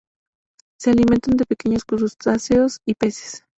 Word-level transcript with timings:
Se 0.79 0.89
alimentan 0.89 1.37
de 1.37 1.45
pequeños 1.45 1.85
crustáceos 1.85 2.81
y 2.87 2.95
peces. 2.95 3.43